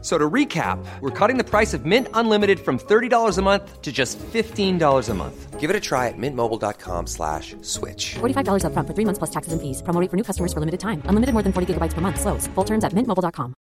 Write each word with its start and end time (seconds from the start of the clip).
So 0.00 0.16
to 0.16 0.30
recap, 0.30 0.78
we're 1.00 1.10
cutting 1.10 1.38
the 1.38 1.44
price 1.44 1.74
of 1.74 1.84
Mint 1.84 2.06
Unlimited 2.14 2.60
from 2.60 2.78
$30 2.78 3.36
a 3.36 3.42
month 3.42 3.82
to 3.82 3.90
just 3.90 4.16
$15 4.32 5.08
a 5.08 5.14
month. 5.14 5.58
Give 5.58 5.70
it 5.70 5.74
a 5.74 5.80
try 5.80 6.06
at 6.06 6.14
mintmobile.com 6.16 7.08
slash 7.08 7.56
switch. 7.62 8.14
$45 8.20 8.62
upfront 8.62 8.86
for 8.86 8.94
three 8.94 9.04
months 9.04 9.18
plus 9.18 9.30
taxes 9.30 9.52
and 9.52 9.60
fees. 9.60 9.82
Promo 9.82 10.00
rate 10.00 10.08
for 10.08 10.16
new 10.16 10.22
customers 10.22 10.52
for 10.52 10.60
limited 10.60 10.78
time. 10.78 11.02
Unlimited 11.06 11.32
more 11.34 11.42
than 11.42 11.52
40 11.52 11.74
gigabytes 11.74 11.94
per 11.94 12.00
month. 12.00 12.20
Slows. 12.20 12.46
Full 12.54 12.64
terms 12.64 12.84
at 12.84 12.92
mintmobile.com. 12.94 13.54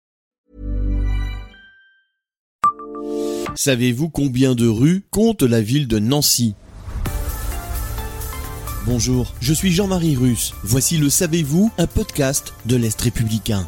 Savez-vous 3.56 4.10
combien 4.10 4.56
de 4.56 4.66
rues 4.66 5.04
compte 5.12 5.42
la 5.44 5.60
ville 5.60 5.86
de 5.86 6.00
Nancy? 6.00 6.56
Bonjour, 8.86 9.32
je 9.40 9.54
suis 9.54 9.70
Jean-Marie 9.70 10.16
Russe. 10.16 10.52
Voici 10.64 10.98
le 10.98 11.08
Savez-vous, 11.08 11.70
un 11.78 11.86
podcast 11.86 12.52
de 12.66 12.74
l'Est 12.76 13.00
républicain. 13.00 13.66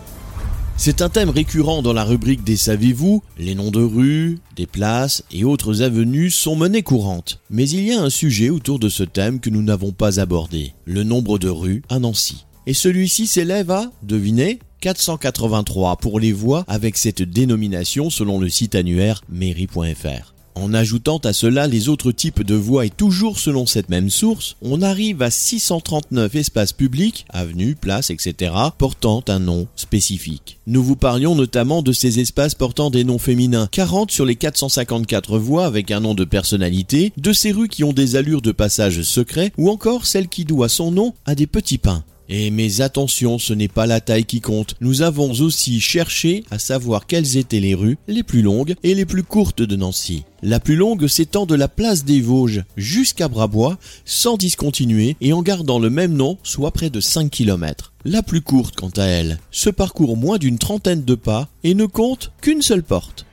C'est 0.79 1.01
un 1.01 1.09
thème 1.09 1.31
récurrent 1.31 1.81
dans 1.81 1.95
la 1.95 2.05
rubrique 2.05 2.45
des 2.45 2.57
Savez-vous 2.57 3.23
Les 3.39 3.55
noms 3.55 3.71
de 3.71 3.83
rues, 3.83 4.39
des 4.57 4.67
places 4.67 5.25
et 5.33 5.43
autres 5.43 5.83
avenues 5.83 6.31
sont 6.31 6.55
monnaie 6.55 6.83
courante. 6.83 7.41
Mais 7.49 7.69
il 7.69 7.85
y 7.87 7.93
a 7.93 8.01
un 8.03 8.11
sujet 8.11 8.51
autour 8.51 8.79
de 8.79 8.91
ce 8.91 9.03
thème 9.03 9.41
que 9.41 9.49
nous 9.49 9.63
n'avons 9.63 9.93
pas 9.93 10.21
abordé, 10.21 10.75
le 10.85 11.03
nombre 11.03 11.39
de 11.39 11.49
rues 11.49 11.83
à 11.89 11.99
Nancy. 11.99 12.45
Et 12.67 12.75
celui-ci 12.75 13.27
s'élève 13.27 13.71
à, 13.71 13.91
devinez, 14.03 14.59
483 14.83 15.97
pour 15.97 16.21
les 16.21 16.33
voies 16.33 16.65
avec 16.69 16.99
cette 16.99 17.23
dénomination 17.23 18.11
selon 18.11 18.39
le 18.39 18.51
site 18.51 18.75
annuaire 18.75 19.23
mairie.fr. 19.31 20.36
En 20.57 20.73
ajoutant 20.73 21.19
à 21.19 21.35
cela 21.35 21.67
les 21.67 21.91
autres 21.91 22.13
types 22.13 22.43
de 22.43 22.55
voies 22.55 22.87
et 22.87 22.91
toujours 22.91 23.39
selon 23.39 23.67
cette 23.67 23.91
même 23.91 24.09
source, 24.09 24.57
on 24.63 24.81
arrive 24.81 25.21
à 25.21 25.31
639 25.31 26.35
espaces 26.35 26.73
publics, 26.73 27.27
avenues, 27.29 27.75
places, 27.75 28.09
etc., 28.09 28.55
portant 28.79 29.23
un 29.29 29.39
nom 29.39 29.69
spécifique. 29.77 30.59
Nous 30.67 30.83
vous 30.83 30.97
parlions 30.97 31.35
notamment 31.35 31.83
de 31.83 31.93
ces 31.93 32.21
espaces 32.21 32.55
portant 32.55 32.89
des 32.89 33.05
noms 33.05 33.19
féminins, 33.19 33.69
40 33.71 34.11
sur 34.11 34.25
les 34.25 34.37
454 34.37 35.39
voies 35.39 35.67
avec 35.67 35.91
un 35.91 36.01
nom 36.01 36.15
de 36.15 36.25
personnalité, 36.25 37.13
de 37.19 37.35
ces 37.35 37.53
rues 37.53 37.69
qui 37.69 37.85
ont 37.85 37.93
des 37.93 38.17
allures 38.17 38.41
de 38.41 38.53
passage 38.53 39.03
secret, 39.03 39.53
ou 39.59 39.69
encore 39.69 40.07
celle 40.07 40.29
qui 40.29 40.47
doit 40.47 40.71
son 40.71 40.91
nom 40.91 41.13
à 41.27 41.35
des 41.35 41.47
petits 41.47 41.79
pains. 41.79 42.03
Et 42.29 42.51
mais 42.51 42.81
attention, 42.81 43.39
ce 43.39 43.53
n'est 43.53 43.69
pas 43.69 43.87
la 43.87 44.01
taille 44.01 44.25
qui 44.25 44.41
compte. 44.41 44.75
Nous 44.81 45.03
avons 45.03 45.31
aussi 45.41 45.81
cherché 45.81 46.45
à 46.51 46.59
savoir 46.59 47.07
quelles 47.07 47.37
étaient 47.37 47.61
les 47.61 47.75
rues 47.75 47.99
les 48.09 48.23
plus 48.23 48.43
longues 48.43 48.75
et 48.83 48.95
les 48.95 49.05
plus 49.05 49.23
courtes 49.23 49.63
de 49.63 49.77
Nancy. 49.77 50.25
La 50.43 50.61
plus 50.61 50.77
longue 50.77 51.07
s'étend 51.07 51.47
de 51.47 51.55
la 51.55 51.69
place 51.69 52.05
des 52.05 52.21
Vosges 52.21 52.65
jusqu'à 52.77 53.29
Brabois, 53.29 53.79
sans 54.05 54.37
discontinuer 54.37 55.17
et 55.21 55.33
en 55.33 55.43
gardant 55.43 55.79
le 55.79 55.91
même 55.91 56.15
nom, 56.15 56.39
soit 56.43 56.73
près 56.73 56.91
de 56.91 57.01
5 57.01 57.31
km. 57.31 57.93
La 58.05 58.23
plus 58.23 58.41
courte, 58.41 58.77
quant 58.77 58.93
à 58.97 59.05
elle, 59.05 59.39
se 59.51 59.71
parcourt 59.71 60.17
moins 60.17 60.39
d'une 60.39 60.59
trentaine 60.59 61.05
de 61.05 61.15
pas 61.15 61.49
et 61.65 61.75
ne 61.75 61.87
compte 61.87 62.33
qu'une 62.41 62.63
seule 62.63 62.83
porte. 62.83 63.27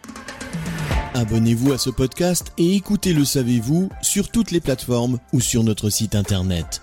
Abonnez-vous 1.15 1.73
à 1.73 1.77
ce 1.77 1.89
podcast 1.89 2.53
et 2.57 2.75
écoutez 2.75 3.13
Le 3.13 3.25
Savez-vous 3.25 3.89
sur 4.01 4.29
toutes 4.29 4.49
les 4.51 4.61
plateformes 4.61 5.19
ou 5.31 5.41
sur 5.41 5.63
notre 5.63 5.89
site 5.89 6.15
internet. 6.15 6.82